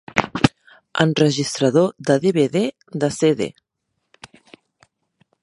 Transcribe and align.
Enregistrador 1.05 1.87
de 2.07 2.15
DVD, 2.23 2.57
de 3.03 3.11
CD. 3.19 3.53